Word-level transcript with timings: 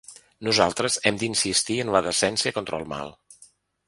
Nosaltres 0.45 0.95
hem 1.09 1.19
d’insistir 1.23 1.77
en 1.83 1.91
la 1.97 2.01
decència 2.07 2.55
contra 2.57 2.81
el 2.81 2.89
mal. 2.95 3.13